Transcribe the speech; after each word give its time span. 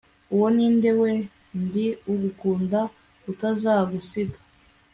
uwo 0.33 0.47
ndiwe 0.55 0.91
we 1.01 1.11
ndi 1.61 1.87
ugukunda 2.11 2.79
utazagusiga 3.31 4.39